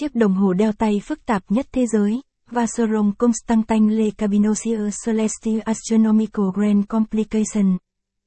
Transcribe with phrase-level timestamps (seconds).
[0.00, 5.58] chiếc đồng hồ đeo tay phức tạp nhất thế giới, Vacheron Constantin Le Cabinosier Celestial
[5.64, 7.78] Astronomical Grand Complication.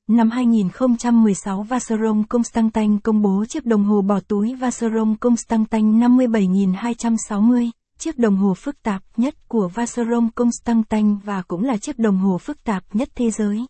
[0.07, 8.17] Năm 2016 Vacheron Constantin công bố chiếc đồng hồ bỏ túi Vacheron Constantin 57260, chiếc
[8.17, 12.63] đồng hồ phức tạp nhất của Vacheron Constantin và cũng là chiếc đồng hồ phức
[12.63, 13.65] tạp nhất thế giới.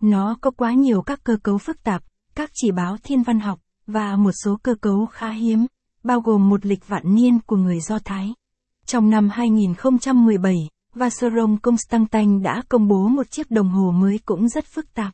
[0.00, 2.02] Nó có quá nhiều các cơ cấu phức tạp,
[2.34, 5.66] các chỉ báo thiên văn học, và một số cơ cấu khá hiếm,
[6.04, 8.34] bao gồm một lịch vạn niên của người Do Thái.
[8.86, 10.54] Trong năm 2017,
[10.94, 15.12] Vacheron Constantin đã công bố một chiếc đồng hồ mới cũng rất phức tạp.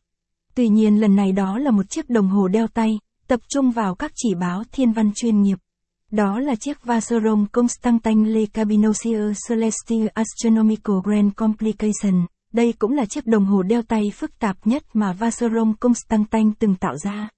[0.55, 3.95] Tuy nhiên lần này đó là một chiếc đồng hồ đeo tay, tập trung vào
[3.95, 5.59] các chỉ báo thiên văn chuyên nghiệp.
[6.11, 12.27] Đó là chiếc Vacheron Constantin Le Cabinosier Celestial Astronomical Grand Complication.
[12.53, 16.75] Đây cũng là chiếc đồng hồ đeo tay phức tạp nhất mà Vacheron Constantin từng
[16.75, 17.29] tạo ra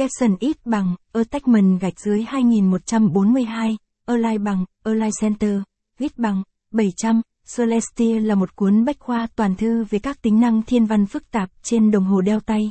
[0.00, 5.60] caption ít bằng, Attachment gạch dưới 2142, Align bằng, Align Center,
[5.98, 7.22] ít bằng, 700,
[7.56, 11.30] Celestia là một cuốn bách khoa toàn thư về các tính năng thiên văn phức
[11.30, 12.70] tạp trên đồng hồ đeo tay.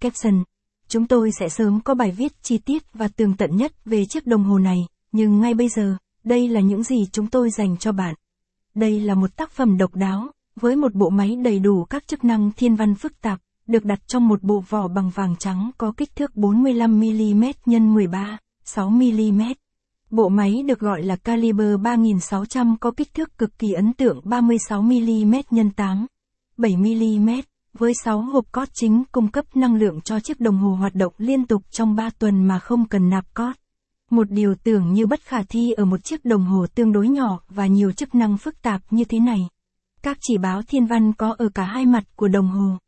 [0.00, 0.44] Caption
[0.88, 4.26] Chúng tôi sẽ sớm có bài viết chi tiết và tường tận nhất về chiếc
[4.26, 4.78] đồng hồ này,
[5.12, 8.14] nhưng ngay bây giờ, đây là những gì chúng tôi dành cho bạn.
[8.74, 12.24] Đây là một tác phẩm độc đáo, với một bộ máy đầy đủ các chức
[12.24, 15.92] năng thiên văn phức tạp, được đặt trong một bộ vỏ bằng vàng trắng có
[15.96, 19.54] kích thước 45mm x 13, 6mm.
[20.10, 25.42] Bộ máy được gọi là caliber 3600 có kích thước cực kỳ ấn tượng 36mm
[25.42, 26.06] x 8,
[26.58, 30.94] 7mm, với 6 hộp cót chính cung cấp năng lượng cho chiếc đồng hồ hoạt
[30.94, 33.56] động liên tục trong 3 tuần mà không cần nạp cót.
[34.10, 37.40] Một điều tưởng như bất khả thi ở một chiếc đồng hồ tương đối nhỏ
[37.48, 39.48] và nhiều chức năng phức tạp như thế này.
[40.02, 42.78] Các chỉ báo thiên văn có ở cả hai mặt của đồng hồ.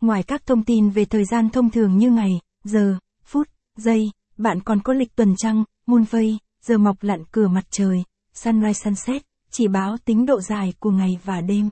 [0.00, 4.60] Ngoài các thông tin về thời gian thông thường như ngày, giờ, phút, giây, bạn
[4.60, 9.22] còn có lịch tuần trăng, moon phase, giờ mọc lặn cửa mặt trời, sunrise sunset,
[9.50, 11.70] chỉ báo tính độ dài của ngày và đêm.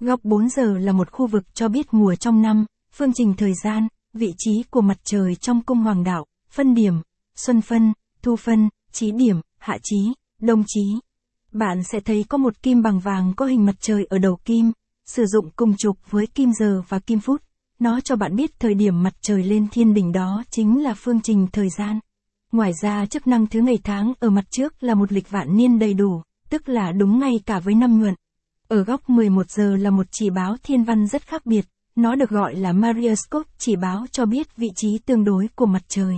[0.00, 3.52] Góc 4 giờ là một khu vực cho biết mùa trong năm, phương trình thời
[3.64, 6.94] gian, vị trí của mặt trời trong cung hoàng đạo, phân điểm,
[7.36, 10.82] xuân phân, thu phân, chí điểm, hạ chí, đông chí.
[11.52, 14.72] Bạn sẽ thấy có một kim bằng vàng có hình mặt trời ở đầu kim,
[15.06, 17.42] sử dụng cùng trục với kim giờ và kim phút.
[17.78, 21.20] Nó cho bạn biết thời điểm mặt trời lên thiên đỉnh đó chính là phương
[21.20, 22.00] trình thời gian.
[22.52, 25.78] Ngoài ra chức năng thứ ngày tháng ở mặt trước là một lịch vạn niên
[25.78, 28.14] đầy đủ, tức là đúng ngay cả với năm nhuận.
[28.68, 32.30] Ở góc 11 giờ là một chỉ báo thiên văn rất khác biệt, nó được
[32.30, 36.14] gọi là Marioscope chỉ báo cho biết vị trí tương đối của mặt trời.